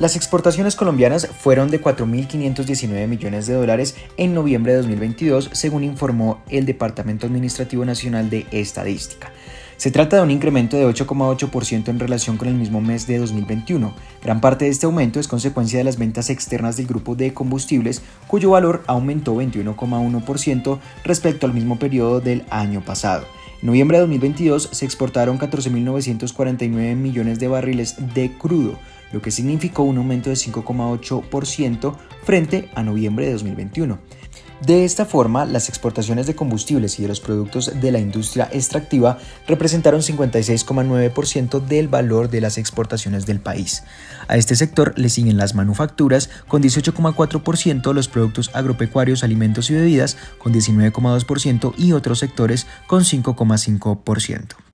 [0.00, 6.40] Las exportaciones colombianas fueron de 4.519 millones de dólares en noviembre de 2022, según informó
[6.48, 9.30] el Departamento Administrativo Nacional de Estadística.
[9.76, 13.92] Se trata de un incremento de 8,8% en relación con el mismo mes de 2021.
[14.22, 18.00] Gran parte de este aumento es consecuencia de las ventas externas del grupo de combustibles,
[18.26, 23.26] cuyo valor aumentó 21,1% respecto al mismo periodo del año pasado.
[23.60, 28.78] En noviembre de 2022 se exportaron 14.949 millones de barriles de crudo,
[29.12, 33.98] lo que significó un aumento de 5,8% frente a noviembre de 2021.
[34.60, 39.16] De esta forma, las exportaciones de combustibles y de los productos de la industria extractiva
[39.48, 43.84] representaron 56,9% del valor de las exportaciones del país.
[44.28, 50.18] A este sector le siguen las manufacturas con 18,4%, los productos agropecuarios, alimentos y bebidas
[50.36, 54.69] con 19,2% y otros sectores con 5,5%.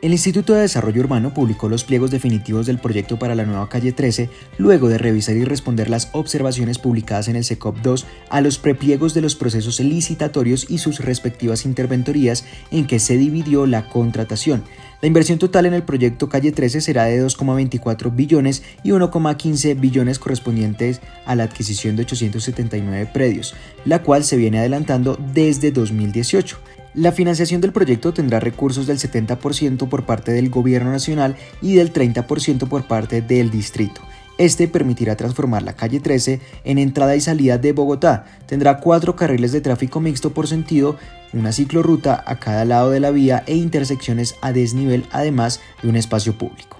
[0.00, 3.90] El Instituto de Desarrollo Urbano publicó los pliegos definitivos del proyecto para la nueva calle
[3.90, 8.58] 13 luego de revisar y responder las observaciones publicadas en el SECOP 2 a los
[8.58, 14.62] prepliegos de los procesos licitatorios y sus respectivas interventorías en que se dividió la contratación.
[15.02, 20.20] La inversión total en el proyecto Calle 13 será de 2,24 billones y 1,15 billones
[20.20, 26.56] correspondientes a la adquisición de 879 predios, la cual se viene adelantando desde 2018.
[26.94, 31.92] La financiación del proyecto tendrá recursos del 70% por parte del Gobierno Nacional y del
[31.92, 34.00] 30% por parte del distrito.
[34.38, 38.24] Este permitirá transformar la calle 13 en entrada y salida de Bogotá.
[38.46, 40.96] Tendrá cuatro carriles de tráfico mixto por sentido,
[41.32, 45.96] una ciclorruta a cada lado de la vía e intersecciones a desnivel, además de un
[45.96, 46.77] espacio público.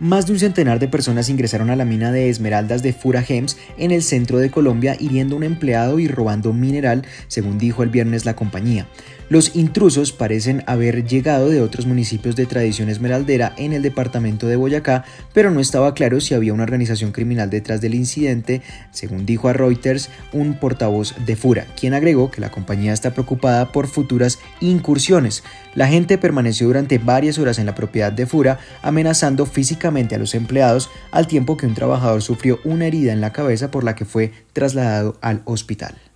[0.00, 3.56] Más de un centenar de personas ingresaron a la mina de esmeraldas de Fura Gems
[3.78, 7.88] en el centro de Colombia, hiriendo a un empleado y robando mineral, según dijo el
[7.88, 8.86] viernes la compañía.
[9.30, 14.56] Los intrusos parecen haber llegado de otros municipios de tradición esmeraldera en el departamento de
[14.56, 19.50] Boyacá, pero no estaba claro si había una organización criminal detrás del incidente, según dijo
[19.50, 24.38] a Reuters un portavoz de Fura, quien agregó que la compañía está preocupada por futuras
[24.60, 25.44] incursiones.
[25.74, 30.34] La gente permaneció durante varias horas en la propiedad de Fura, amenazando físicamente a los
[30.34, 34.06] empleados, al tiempo que un trabajador sufrió una herida en la cabeza por la que
[34.06, 36.07] fue trasladado al hospital.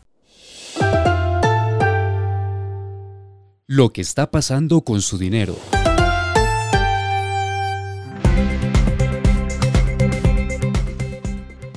[3.74, 5.56] Lo que está pasando con su dinero.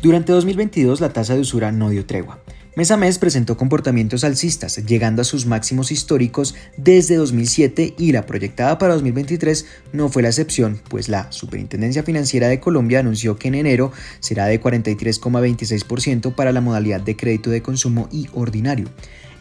[0.01, 2.41] Durante 2022 la tasa de usura no dio tregua.
[2.75, 8.25] Mes a mes presentó comportamientos alcistas, llegando a sus máximos históricos desde 2007 y la
[8.25, 13.47] proyectada para 2023 no fue la excepción, pues la Superintendencia Financiera de Colombia anunció que
[13.47, 18.89] en enero será de 43,26% para la modalidad de crédito de consumo y ordinario.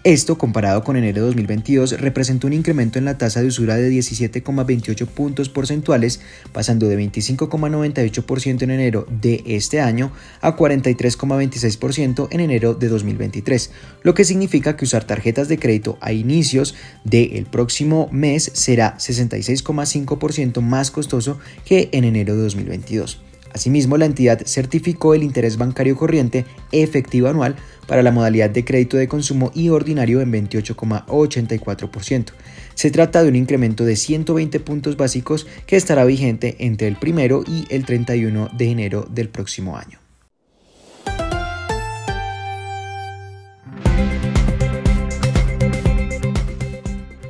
[0.05, 3.91] Esto, comparado con enero de 2022, representó un incremento en la tasa de usura de
[3.91, 6.21] 17,28 puntos porcentuales,
[6.53, 10.13] pasando de 25,98% en enero de este año
[10.43, 13.71] a 43,26% en enero de 2023,
[14.03, 20.61] lo que significa que usar tarjetas de crédito a inicios del próximo mes será 66,5%
[20.61, 23.23] más costoso que en enero de 2022.
[23.55, 27.55] Asimismo, la entidad certificó el interés bancario corriente efectivo anual
[27.87, 32.33] para la modalidad de crédito de consumo y ordinario en 28,84%.
[32.75, 37.45] Se trata de un incremento de 120 puntos básicos que estará vigente entre el primero
[37.47, 40.04] y el 31 de enero del próximo año.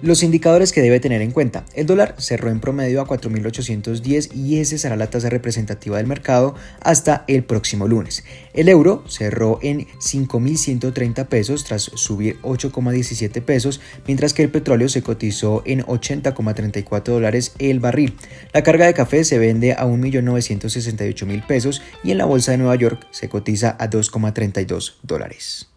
[0.04, 1.64] Los indicadores que debe tener en cuenta.
[1.72, 6.54] El dólar cerró en promedio a 4.810 y ese será la tasa representativa del mercado
[6.82, 8.22] hasta el próximo lunes.
[8.52, 15.00] El euro cerró en 5.130 pesos tras subir 8,17 pesos, mientras que el petróleo se
[15.00, 18.14] cotizó en 80,34 dólares el barril.
[18.52, 22.76] La carga de café se vende a 1.968.000 pesos y en la bolsa de Nueva
[22.76, 25.73] York se cotiza a 2,32 dólares.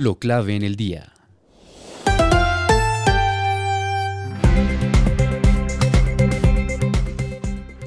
[0.00, 1.12] Lo clave en el día.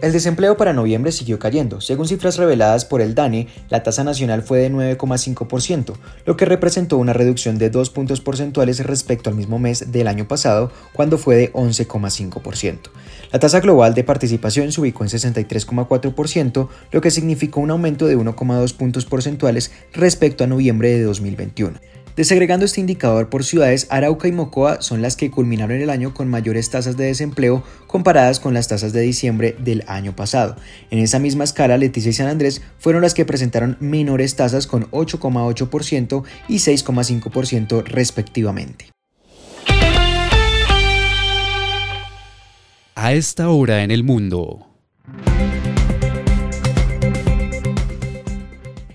[0.04, 1.81] El desempleo para noviembre siguió cayendo.
[1.81, 5.95] Según cifras reveladas por el DANE, la tasa nacional fue de 9,5%,
[6.27, 10.27] lo que representó una reducción de 2 puntos porcentuales respecto al mismo mes del año
[10.27, 12.92] pasado, cuando fue de 11,5%.
[13.31, 18.16] La tasa global de participación se ubicó en 63,4%, lo que significó un aumento de
[18.16, 21.80] 1,2 puntos porcentuales respecto a noviembre de 2021.
[22.15, 26.30] Desagregando este indicador por ciudades, Arauca y Mocoa son las que culminaron el año con
[26.30, 30.56] mayores tasas de desempleo comparadas con las tasas de diciembre del año pasado.
[30.92, 34.92] En esa misma escala, Leticia y San Andrés fueron las que presentaron menores tasas con
[34.92, 38.89] 8,8% y 6,5% respectivamente.
[42.95, 44.72] A esta hora en el mundo.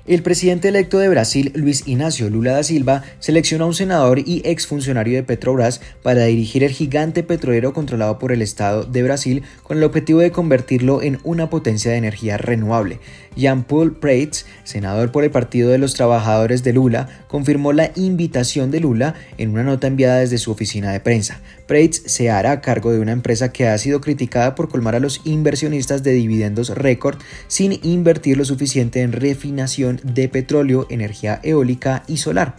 [0.08, 4.40] El presidente electo de Brasil, Luis Ignacio Lula da Silva, seleccionó a un senador y
[4.42, 9.76] exfuncionario de Petrobras para dirigir el gigante petrolero controlado por el Estado de Brasil con
[9.76, 13.00] el objetivo de convertirlo en una potencia de energía renovable.
[13.36, 18.80] Jean-Paul Prats, senador por el Partido de los Trabajadores de Lula, confirmó la invitación de
[18.80, 21.42] Lula en una nota enviada desde su oficina de prensa.
[21.68, 25.20] Prats se hará cargo de una empresa que ha sido criticada por colmar a los
[25.24, 32.16] inversionistas de dividendos récord sin invertir lo suficiente en refinación de petróleo, energía eólica y
[32.16, 32.56] solar.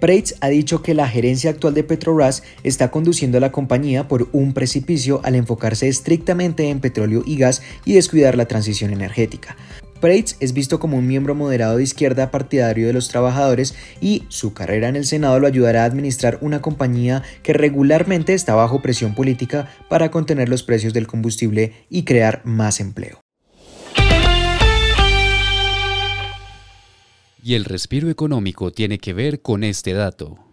[0.00, 4.28] Preitz ha dicho que la gerencia actual de Petrobras está conduciendo a la compañía por
[4.32, 9.56] un precipicio al enfocarse estrictamente en petróleo y gas y descuidar la transición energética.
[10.00, 14.52] Preitz es visto como un miembro moderado de izquierda partidario de los trabajadores y su
[14.52, 19.14] carrera en el Senado lo ayudará a administrar una compañía que regularmente está bajo presión
[19.14, 23.20] política para contener los precios del combustible y crear más empleo.
[27.42, 30.45] Y el respiro económico tiene que ver con este dato.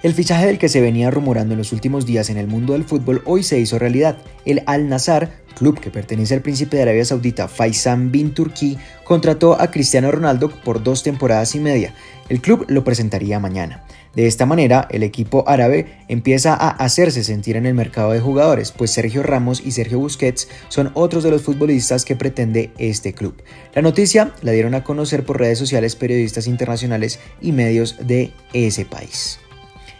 [0.00, 2.84] El fichaje del que se venía rumorando en los últimos días en el mundo del
[2.84, 4.16] fútbol hoy se hizo realidad.
[4.44, 9.60] El Al Nazar, club que pertenece al príncipe de Arabia Saudita Faisal bin Turki, contrató
[9.60, 11.94] a Cristiano Ronaldo por dos temporadas y media.
[12.28, 13.82] El club lo presentaría mañana.
[14.14, 18.70] De esta manera, el equipo árabe empieza a hacerse sentir en el mercado de jugadores,
[18.70, 23.42] pues Sergio Ramos y Sergio Busquets son otros de los futbolistas que pretende este club.
[23.74, 28.84] La noticia la dieron a conocer por redes sociales periodistas internacionales y medios de ese
[28.84, 29.40] país.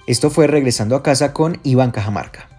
[0.09, 2.58] Esto fue regresando a casa con Iván Cajamarca.